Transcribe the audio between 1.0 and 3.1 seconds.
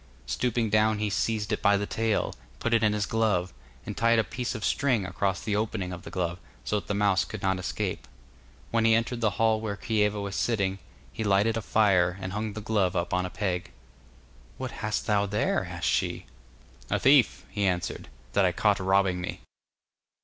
seized it by the tail, and put it in his